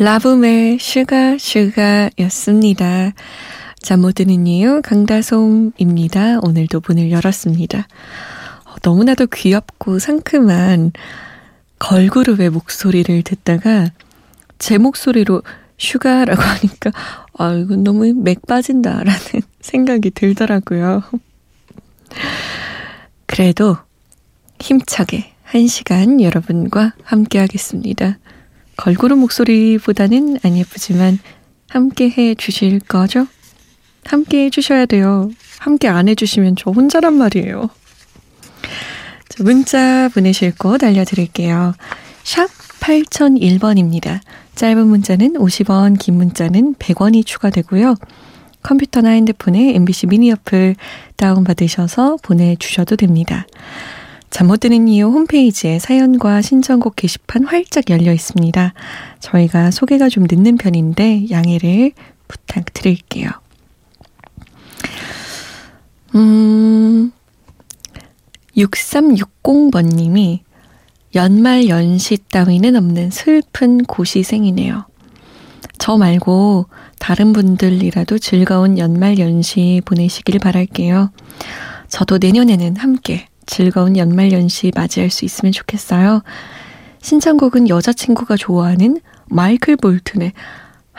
[0.00, 3.12] 라붐의 Sugar Sugar였습니다.
[3.82, 6.38] 잠 못 드는 이유 강다솜입니다.
[6.40, 7.80] 오늘도 문을 열었습니다.
[8.64, 10.92] 어, 너무나도 귀엽고 상큼한
[11.78, 13.90] 걸그룹의 목소리를 듣다가
[14.58, 15.42] 제 목소리로
[15.76, 16.92] Sugar라고 하니까
[17.36, 19.20] 아 이건 너무 맥 빠진다라는
[19.60, 21.02] 생각이 들더라고요.
[23.26, 23.76] 그래도
[24.60, 28.16] 힘차게 한 시간 여러분과 함께 하겠습니다.
[28.80, 31.18] 걸그룹 목소리보다는 안 예쁘지만
[31.68, 33.26] 함께 해 주실 거죠?
[34.06, 35.30] 함께 해 주셔야 돼요.
[35.58, 37.68] 함께 안 해주시면 저 혼자란 말이에요.
[39.28, 41.74] 자, 문자 보내실 곳 알려드릴게요.
[42.24, 42.48] 샵
[42.80, 44.20] 8001번입니다.
[44.54, 47.96] 짧은 문자는 50원, 긴 문자는 100원이 추가되고요.
[48.62, 50.74] 컴퓨터나 핸드폰에 MBC 미니 어플
[51.16, 53.46] 다운받으셔서 보내주셔도 됩니다.
[54.30, 58.72] 잠 못 드는 이유 홈페이지에 사연과 신청곡 게시판 활짝 열려 있습니다.
[59.18, 61.92] 저희가 소개가 좀 늦는 편인데 양해를
[62.28, 63.28] 부탁드릴게요.
[66.14, 67.12] 음,
[68.56, 70.40] 6360번님이
[71.14, 74.86] 연말 연시 따위는 없는 슬픈 고시생이네요.
[75.78, 76.66] 저 말고
[76.98, 81.10] 다른 분들이라도 즐거운 연말 연시 보내시길 바랄게요.
[81.88, 86.22] 저도 내년에는 함께 즐거운 연말 연시 맞이할 수 있으면 좋겠어요.
[87.02, 90.32] 신청곡은 여자친구가 좋아하는 마이클 볼튼의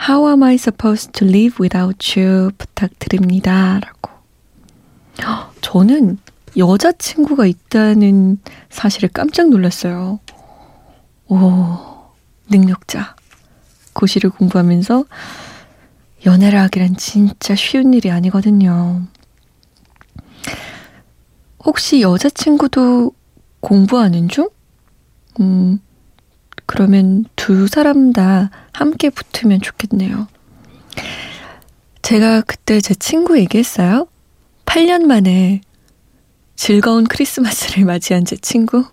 [0.06, 3.80] How am I supposed to live without you 부탁드립니다.
[3.80, 4.12] 라고.
[5.62, 6.18] 저는
[6.54, 8.38] 여자친구가 있다는
[8.68, 10.20] 사실에 깜짝 놀랐어요.
[11.28, 11.78] 오,
[12.50, 13.16] 능력자.
[13.94, 15.04] 고시를 공부하면서
[16.26, 19.06] 연애를 하기란 진짜 쉬운 일이 아니거든요.
[21.64, 23.12] 혹시 여자친구도
[23.60, 24.48] 공부하는 중?
[25.40, 25.78] 음,
[26.66, 30.26] 그러면 두 사람 다 함께 붙으면 좋겠네요.
[32.02, 34.08] 제가 그때 제 친구 얘기했어요.
[34.66, 35.60] 8년 만에
[36.56, 38.84] 즐거운 크리스마스를 맞이한 제 친구.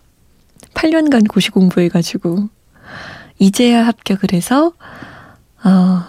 [0.74, 2.50] 8년간 고시 공부해가지고,
[3.40, 4.74] 이제야 합격을 해서,
[5.64, 6.04] 어,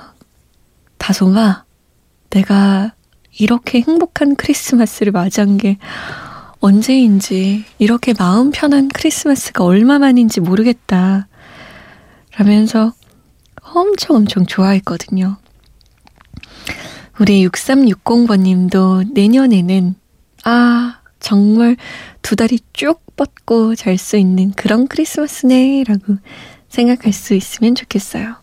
[0.98, 1.64] 다솜아,
[2.30, 2.94] 내가
[3.38, 5.78] 이렇게 행복한 크리스마스를 맞이한 게
[6.60, 11.26] 언제인지 이렇게 마음 편한 크리스마스가 얼마만인지 모르겠다.
[12.36, 12.92] 라면서
[13.62, 15.36] 엄청 엄청 좋아했거든요.
[17.18, 19.94] 우리 6360번 님도 내년에는
[20.44, 21.76] 아, 정말
[22.22, 26.16] 두 다리 쭉 뻗고 잘 수 있는 그런 크리스마스네 라고
[26.68, 28.36] 생각할 수 있으면 좋겠어요.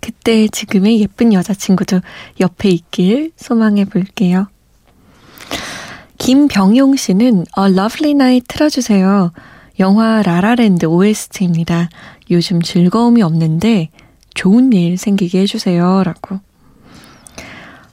[0.00, 2.00] 그때 지금의 예쁜 여자친구도
[2.40, 4.48] 옆에 있길 소망해 볼게요.
[6.20, 9.32] 김병용 씨는 A Lovely Night 틀어주세요.
[9.78, 11.88] 영화 라라랜드 OST입니다.
[12.30, 13.88] 요즘 즐거움이 없는데
[14.34, 16.02] 좋은 일 생기게 해주세요.
[16.04, 16.40] 라고.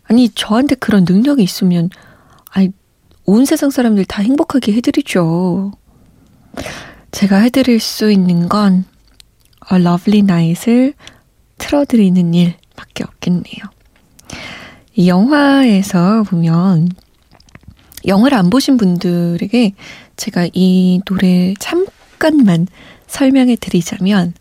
[0.03, 1.89] 아니, 저한테 그런 능력이 있으면,
[2.51, 2.71] 아니,
[3.25, 5.71] 온 세상 사람들 다 행복하게 해드리죠.
[7.11, 8.83] 제가 해드릴 수 있는 건
[9.71, 10.95] A Lovely Night을
[11.57, 13.63] 틀어드리는 일밖에 없겠네요.
[14.95, 16.89] 이 영화에서 보면
[18.07, 19.73] 영화를 안 보신 분들에게
[20.15, 22.67] 제가 이 노래 잠깐만
[23.07, 24.33] 설명해 드리자면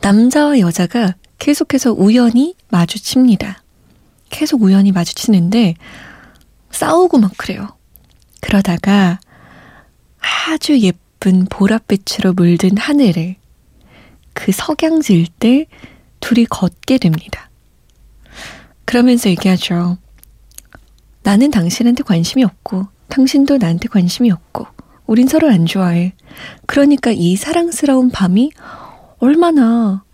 [0.00, 3.62] 남자와 여자가 계속해서 우연히 마주칩니다.
[4.30, 5.74] 계속 우연히 마주치는데
[6.70, 7.68] 싸우고 막 그래요.
[8.40, 9.20] 그러다가
[10.20, 13.36] 아주 예쁜 보랏빛으로 물든 하늘을
[14.32, 15.66] 그 석양질 때
[16.20, 17.50] 둘이 걷게 됩니다.
[18.84, 19.98] 그러면서 얘기하죠.
[21.22, 24.66] 나는 당신한테 관심이 없고, 당신도 나한테 관심이 없고,
[25.06, 26.14] 우린 서로 안 좋아해.
[26.66, 28.52] 그러니까 이 사랑스러운 밤이
[29.18, 30.04] 얼마나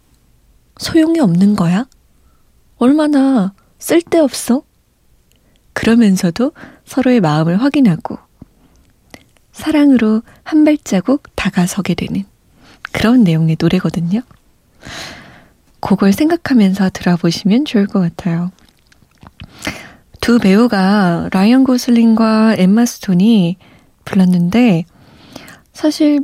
[0.78, 1.86] 소용이 없는 거야?
[2.76, 4.62] 얼마나 쓸데없어?
[5.72, 6.52] 그러면서도
[6.84, 8.18] 서로의 마음을 확인하고
[9.52, 12.24] 사랑으로 한 발자국 다가서게 되는
[12.92, 14.22] 그런 내용의 노래거든요.
[15.80, 18.52] 그걸 생각하면서 들어보시면 좋을 것 같아요.
[20.24, 23.58] 두 배우가 라이언 고슬링과 엠마 스톤이
[24.06, 24.84] 불렀는데
[25.74, 26.18] 사실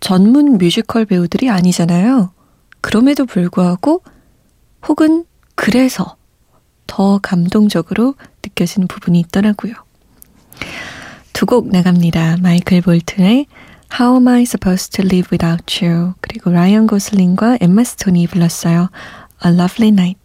[0.00, 2.32] 전문 뮤지컬 배우들이 아니잖아요.
[2.80, 4.02] 그럼에도 불구하고
[4.88, 6.16] 혹은 그래서
[6.88, 9.74] 더 감동적으로 느껴지는 부분이 있더라고요.
[11.32, 12.38] 두 곡 나갑니다.
[12.42, 13.46] 마이클 볼튼의
[13.96, 18.90] How Am I Supposed to Live Without You 그리고 라이언 고슬링과 엠마 스톤이 불렀어요.
[19.44, 20.18] A Lovely Night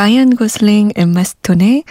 [0.00, 1.84] 라이언 고슬링, 엠마 스톤의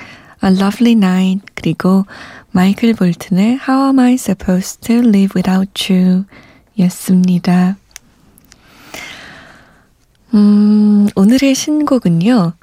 [0.44, 2.08] A Lovely Night 그리고
[2.50, 6.24] 마이클 볼튼의 How Am I Supposed to Live Without You
[6.80, 7.78] 였습니다.
[10.34, 12.54] 음, 오늘의 신곡은요.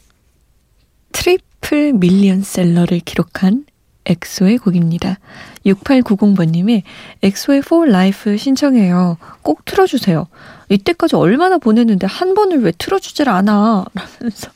[1.12, 3.66] 트리플 밀리언셀러를 기록한
[4.04, 5.20] 엑소의 곡입니다.
[5.64, 6.82] 6890번님이
[7.22, 9.16] 엑소의 For Life 신청해요.
[9.42, 10.26] 꼭 틀어주세요.
[10.70, 13.84] 이때까지 얼마나 보냈는데 한 번을 왜 틀어주질 않아?
[13.94, 14.50] 라면서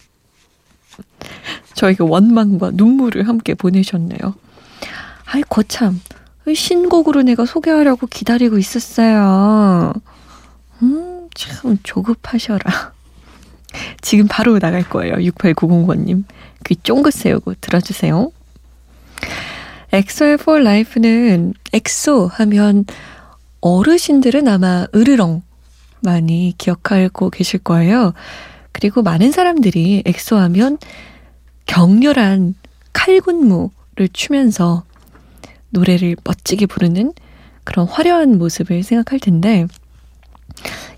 [1.75, 4.19] 저에게 원망과 눈물을 함께 보내셨네요.
[5.27, 6.01] 아이 거참
[6.53, 9.93] 신곡으로 내가 소개하려고 기다리고 있었어요.
[10.83, 12.93] 음, 참 조급하셔라.
[14.01, 15.15] 지금 바로 나갈 거예요.
[15.15, 16.25] 6890번님.
[16.67, 18.33] 귀 쫑긋 세우고 들어주세요.
[19.93, 22.85] 엑소의 For Life는 엑소 하면
[23.61, 25.43] 어르신들은 아마 으르렁
[26.01, 28.15] 많이 기억하고 계실 거예요.
[28.73, 30.79] 그리고 많은 사람들이 엑소 하면
[31.67, 32.55] 격렬한
[32.93, 34.85] 칼군무를 추면서
[35.71, 37.13] 노래를 멋지게 부르는
[37.65, 39.67] 그런 화려한 모습을 생각할 텐데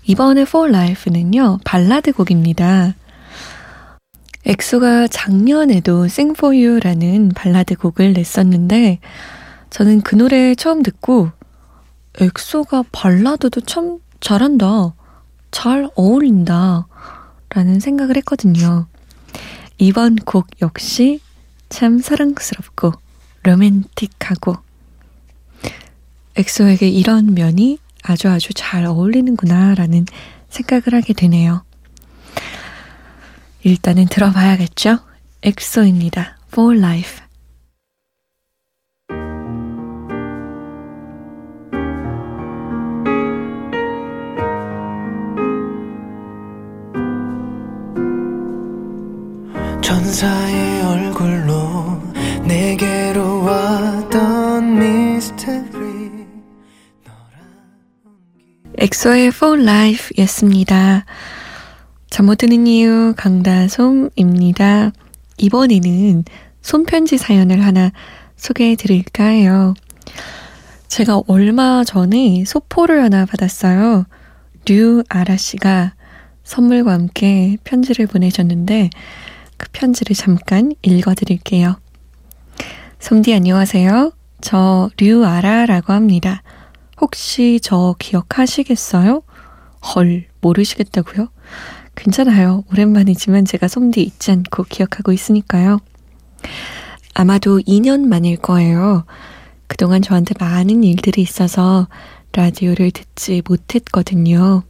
[0.05, 2.95] 이번에 For Life는요 발라드 곡입니다.
[4.45, 8.99] 엑소가 작년에도 Sing For You라는 발라드 곡을 냈었는데
[9.69, 11.29] 저는 그 노래 처음 듣고
[12.19, 14.93] 엑소가 발라드도 참 잘한다.
[15.51, 16.87] 잘 어울린다.
[17.53, 18.87] 라는 생각을 했거든요.
[19.77, 21.19] 이번 곡 역시
[21.69, 22.93] 참 사랑스럽고
[23.43, 24.55] 로맨틱하고
[26.35, 30.05] 엑소에게 이런 면이 아주 아주 잘 어울리는구나 라는
[30.49, 31.63] 생각을 하게 되네요.
[33.63, 34.99] 일단은 들어봐야겠죠?
[35.41, 36.37] 엑소입니다.
[36.51, 37.21] For Life.
[50.13, 51.99] 천사의 얼굴로
[52.45, 56.27] 내게로 왔던 미스터리
[58.77, 61.05] 엑소의 For Life 였습니다.
[62.11, 64.91] 잠 못 드는 이유 강다솜입니다.
[65.39, 66.25] 이번에는
[66.61, 67.91] 손편지 사연을 하나
[68.35, 69.73] 소개해 드릴까 해요.
[70.89, 74.05] 제가 얼마 전에 소포를 하나 받았어요.
[74.67, 75.95] 류 아라 씨가
[76.43, 78.91] 선물과 함께 편지를 보내셨는데
[79.63, 81.79] 그 편지를 잠깐 읽어드릴게요.
[82.99, 84.11] 솜디 안녕하세요.
[84.41, 86.43] 저 류아라라고 합니다.
[86.99, 89.23] 혹시 저 기억하시겠어요?
[89.95, 91.29] 헐, 모르시겠다고요?
[91.95, 92.65] 괜찮아요.
[92.73, 95.79] 오랜만이지만 제가 솜디 잊지 않고 기억하고 있으니까요.
[97.13, 99.05] 아마도 2년 만일 거예요.
[99.67, 101.87] 그동안 저한테 많은 일들이 있어서
[102.33, 104.63] 라디오를 듣지 못했거든요.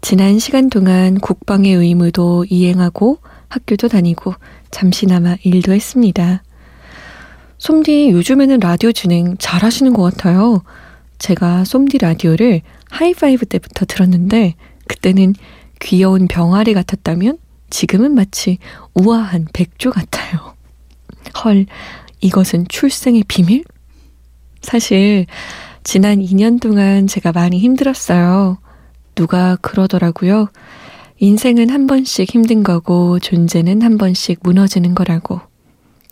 [0.00, 3.18] 지난 시간 동안 국방의 의무도 이행하고
[3.50, 4.34] 학교도 다니고
[4.70, 6.42] 잠시나마 일도 했습니다.
[7.58, 10.62] 솜디 요즘에는 라디오 진행 잘 하시는 것 같아요.
[11.18, 14.54] 제가 솜디 라디오를 하이파이브 때부터 들었는데
[14.88, 15.34] 그때는
[15.80, 17.38] 귀여운 병아리 같았다면
[17.68, 18.58] 지금은 마치
[18.94, 20.54] 우아한 백조 같아요.
[21.44, 21.66] 헐,
[22.20, 23.64] 이것은 출생의 비밀?
[24.62, 25.26] 사실
[25.84, 28.58] 지난 2년 동안 제가 많이 힘들었어요.
[29.14, 30.48] 누가 그러더라고요.
[31.22, 35.40] 인생은 한 번씩 힘든 거고 존재는 한 번씩 무너지는 거라고.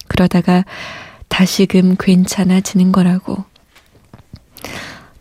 [0.07, 0.67] 그러다가
[1.29, 3.45] 다시금 괜찮아지는 거라고.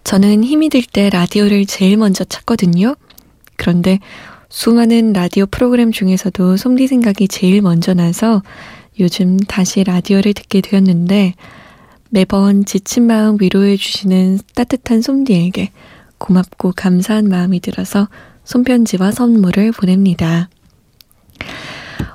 [0.04, 2.96] 저는 힘이 들 때 라디오를 제일 먼저 찾거든요.
[3.56, 4.00] 그런데
[4.50, 8.44] 수많은 라디오 프로그램 중에서도 솜디 생각이 제일 먼저 나서
[9.00, 11.34] 요즘 다시 라디오를 듣게 되었는데
[12.10, 15.72] 매번 지친 마음 위로해 주시는 따뜻한 솜디에게
[16.18, 18.10] 고맙고 감사한 마음이 들어서
[18.48, 20.50] 손편지와 선물을 보냅니다.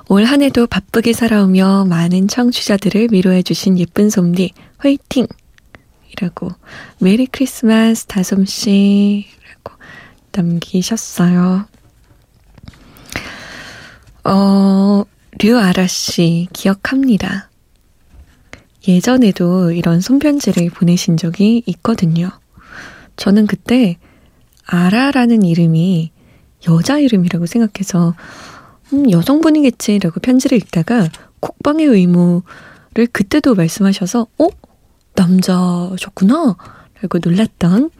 [0.09, 5.27] 올 한 해도 바쁘게 살아오며 많은 청취자들을 위로해주신 예쁜 솜디, 화이팅!
[6.11, 6.49] 이라고,
[6.99, 9.77] 메리 크리스마스 다솜씨, 라고
[10.31, 11.65] 남기셨어요.
[14.23, 15.03] 어,
[15.39, 17.49] 류아라 씨, 기억합니다.
[18.87, 22.31] 예전에도 이런 손편지를 보내신 적이 있거든요.
[23.17, 23.97] 저는 그때
[24.65, 26.12] 아라라는 이름이
[26.67, 28.15] 여자 이름이라고 생각해서
[28.93, 34.47] 음, 여성분이겠지라고 편지를 읽다가 국방의 의무를 그때도 말씀하셔서 어?
[35.15, 36.55] 남자셨구나?
[37.01, 37.91] 라고 놀랐던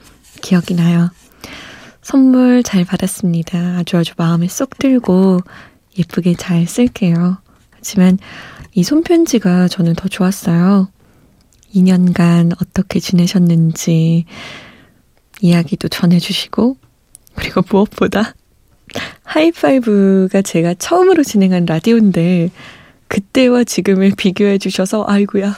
[0.41, 1.09] 기억이 나요.
[2.01, 3.77] 선물 잘 받았습니다.
[3.77, 5.39] 아주 아주 마음에 쏙 들고
[5.97, 7.37] 예쁘게 잘 쓸게요.
[7.71, 8.17] 하지만
[8.73, 10.89] 이 손편지가 저는 더 좋았어요.
[11.73, 14.25] 2년간 어떻게 지내셨는지
[15.41, 16.77] 이야기도 전해주시고,
[17.35, 18.33] 그리고 무엇보다
[19.23, 22.51] 하이파이브가 제가 처음으로 진행한 라디오인데,
[23.07, 25.55] 그때와 지금을 비교해 주셔서, 아이구야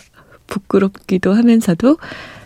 [0.47, 1.97] 부끄럽기도 하면서도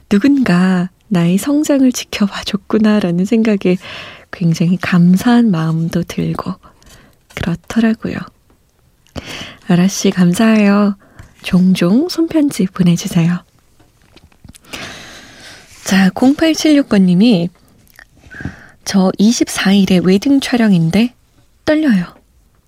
[0.07, 3.77] 누군가 나의 성장을 지켜봐 줬구나라는 생각에
[4.31, 6.53] 굉장히 감사한 마음도 들고,
[7.35, 8.15] 그렇더라고요.
[9.67, 10.95] 아라씨, 감사해요.
[11.41, 13.43] 종종 손편지 보내주세요.
[15.83, 17.49] 자, 0876번님이
[18.89, 21.13] 저 24일에 웨딩 촬영인데
[21.63, 22.05] 떨려요.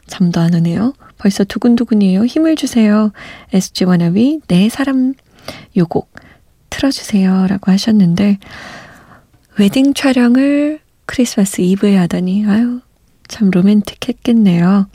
[0.05, 0.93] 잠도 안 오네요.
[1.17, 2.25] 벌써 두근두근이에요.
[2.25, 3.11] 힘을 주세요.
[3.53, 5.15] SG 워너비 내 사람
[5.75, 6.13] 요곡
[6.69, 7.47] 틀어주세요.
[7.47, 8.37] 라고 하셨는데
[9.57, 12.81] 웨딩 촬영을 크리스마스 이브에 하다니 아유
[13.27, 14.89] 참 로맨틱했겠네요.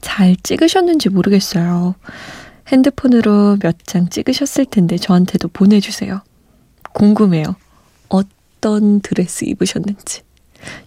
[0.00, 1.96] 잘 찍으셨는지 모르겠어요.
[2.68, 6.22] 핸드폰으로 몇 장 찍으셨을 텐데 저한테도 보내주세요.
[6.94, 7.56] 궁금해요.
[8.08, 10.22] 어떤 드레스 입으셨는지.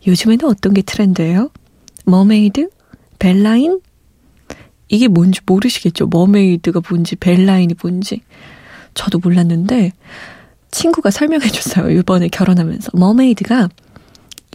[0.06, 1.50] 요즘에는 어떤 게 트렌드예요?
[2.06, 2.70] Mermaid?
[3.20, 3.82] Bell line?
[4.88, 6.08] 이게 뭔지 모르시겠죠?
[6.08, 8.22] Mermaid가 뭔지, bell line이 뭔지.
[8.94, 9.92] 저도 몰랐는데,
[10.72, 11.90] 친구가 설명해 줬어요.
[11.90, 12.92] 이번에 결혼하면서.
[12.94, 13.70] Mermaid가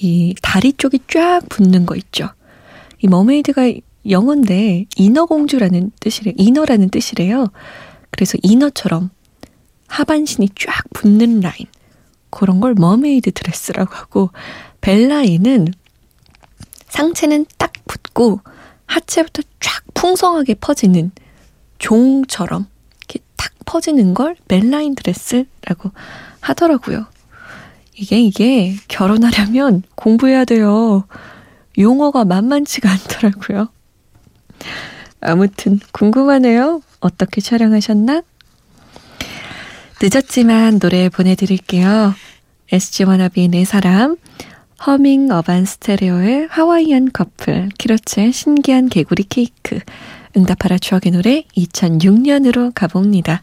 [0.00, 2.28] 이 다리 쪽이 쫙 붙는 거 있죠.
[3.02, 3.72] 이 mermaid가
[4.08, 6.32] 영어인데 인어공주라는 뜻이래.
[6.36, 7.48] 인어라는 뜻이래요.
[8.10, 9.10] 그래서 인어처럼
[9.88, 11.66] 하반신이 쫙 붙는 라인.
[12.30, 14.30] 그런 걸 mermaid 드레스라고 하고
[14.80, 15.68] bell line은
[16.88, 18.40] 상체는 딱 붙고
[18.86, 21.12] 하체부터 쫙 풍성하게 퍼지는
[21.78, 22.66] 종처럼
[22.98, 25.92] 이렇게 탁 퍼지는 걸 bell line 드레스라고
[26.40, 27.06] 하더라고요.
[27.94, 31.04] 이게 이게 결혼하려면 공부해야 돼요.
[31.78, 33.68] 용어가 만만치가 않더라고요.
[35.20, 36.82] 아무튼 궁금하네요.
[37.00, 38.22] 어떻게 촬영하셨나?
[40.02, 42.14] 늦었지만 노래 보내드릴게요.
[42.72, 44.16] SG 워너비 네 사람,
[44.86, 49.78] 허밍 어반 스테레오의 하와이안 커플, 키로츠의 신기한 개구리 케이크,
[50.34, 53.42] 응답하라 추억의 노래 2006년으로 가봅니다.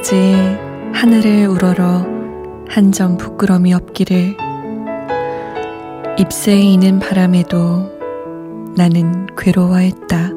[0.00, 0.58] 날까지
[0.94, 2.06] 하늘을 우러러
[2.68, 4.36] 한 점 부끄럼이 없기를
[6.18, 7.90] 잎새에 이는 바람에도
[8.76, 10.30] 나는 괴로워했다.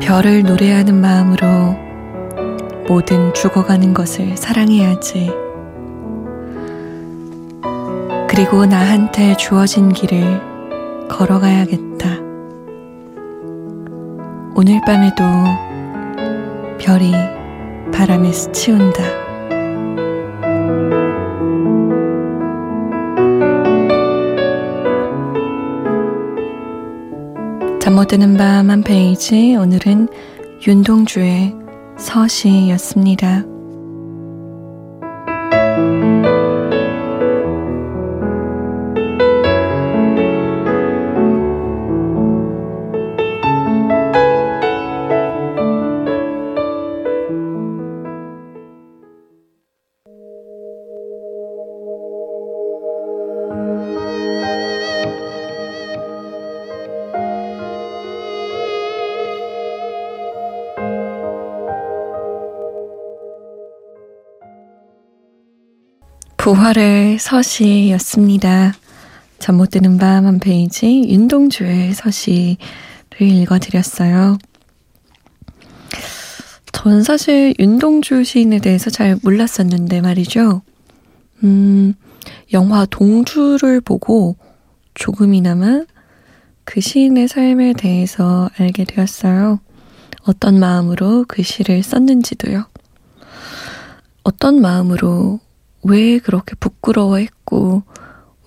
[0.00, 1.76] 별을 노래하는 마음으로
[2.88, 5.30] 모든 죽어가는 것을 사랑해야지.
[8.28, 12.08] 그리고 나한테 주어진 길을 걸어가야겠다.
[14.54, 15.24] 오늘 밤에도
[16.88, 17.12] 별이
[17.92, 19.02] 바람에 스치운다.
[27.78, 30.08] 잠 못 드는 밤 한 페이지 오늘은
[30.66, 31.54] 윤동주의
[31.98, 33.57] 서시였습니다.
[66.48, 68.72] 부활의 서시였습니다.
[69.38, 72.56] 잠 못 드는 밤 한 페이지 윤동주의 서시를
[73.20, 74.38] 읽어드렸어요.
[76.72, 80.62] 전 사실 윤동주 시인에 대해서 잘 몰랐었는데 말이죠.
[81.44, 81.92] 음,
[82.54, 84.36] 영화 동주를 보고
[84.94, 85.84] 조금이나마
[86.64, 89.60] 그 시인의 삶에 대해서 알게 되었어요.
[90.22, 92.64] 어떤 마음으로 그 시를 썼는지도요.
[94.22, 95.40] 어떤 마음으로
[95.82, 97.82] 왜 그렇게 부끄러워했고,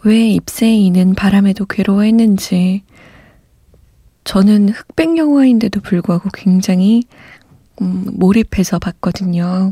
[0.03, 2.83] 왜 잎새에 이는 바람에도 괴로워했는지,
[4.23, 7.03] 저는 흑백 영화인데도 불구하고 굉장히
[7.81, 9.71] 음, 몰입해서 봤거든요.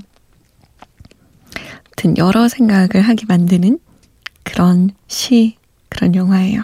[1.85, 3.79] 아무튼 여러 생각을 하게 만드는
[4.43, 5.57] 그런 시,
[5.89, 6.63] 그런 영화예요.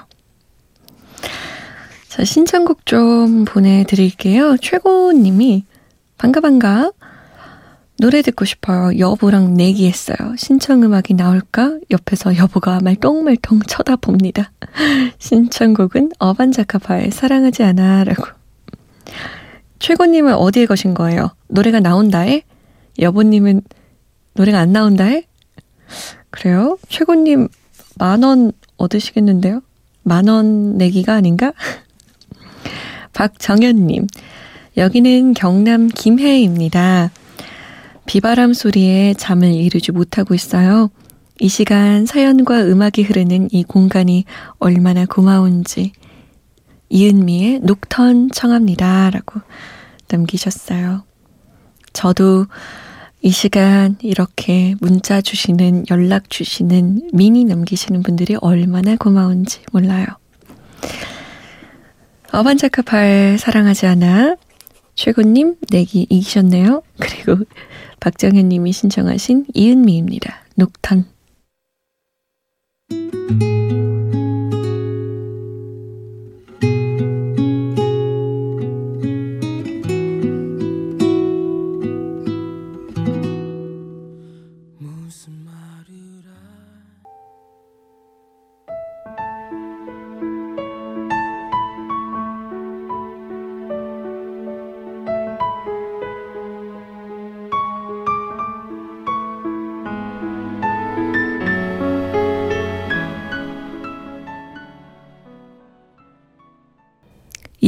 [2.07, 4.57] 자, 신청곡 좀 보내드릴게요.
[4.57, 5.65] 최고님이
[6.17, 6.91] 반가 반가
[7.97, 8.97] 노래 듣고 싶어요.
[8.99, 10.35] 여보랑 내기했어요.
[10.37, 11.77] 신청음악이 나올까?
[11.91, 14.51] 옆에서 여보가 말똥말똥 쳐다봅니다.
[15.17, 18.25] 신청곡은 어반자카파의 사랑하지 않아 라고.
[19.79, 21.29] 최고님은 어디에 거신 거예요?
[21.47, 22.41] 노래가 나온다에?
[22.99, 23.61] 여보님은
[24.33, 25.23] 노래가 안 나온다에?
[26.31, 26.77] 그래요?
[26.89, 27.47] 최고님
[27.97, 29.61] 만 원 얻으시겠는데요?
[30.03, 31.53] 만 원 내기가 아닌가?
[33.13, 34.07] 박정현님,
[34.75, 37.11] 여기는 경남 김해입니다.
[38.05, 40.89] 비바람 소리에 잠을 이루지 못하고 있어요.
[41.39, 44.25] 이 시간 사연과 음악이 흐르는 이 공간이
[44.59, 45.91] 얼마나 고마운지
[46.89, 49.09] 이은미의 녹턴 청합니다.
[49.09, 49.41] 라고
[50.07, 51.03] 남기셨어요.
[51.93, 52.45] 저도
[53.21, 60.05] 이 시간 이렇게 문자 주시는, 연락 주시는, 미니 남기시는 분들이 얼마나 고마운지 몰라요.
[62.31, 64.35] 어반자카팔 사랑하지 않아.
[64.93, 66.83] 최고님, 내기 이기셨네요.
[66.99, 67.43] 그리고
[67.99, 70.45] 박정현 님이 신청하신 이은미입니다.
[70.55, 71.05] 녹턴.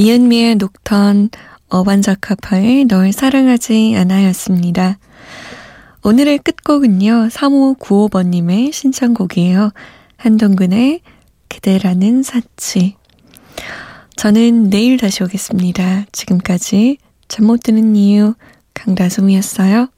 [0.08, 1.30] 이은미의 녹턴
[1.68, 5.00] 어반자카파의 널 사랑하지 않아였습니다.
[6.02, 9.74] 오늘의 끝곡은요, 3595번님의 신청곡이에요.
[10.16, 11.02] 한동근의
[11.50, 12.96] 그대라는 사치.
[14.16, 16.06] 저는 내일 다시 오겠습니다.
[16.14, 18.34] 지금까지 잠 못 드는 이유
[18.76, 19.90] 강다솜이었어요.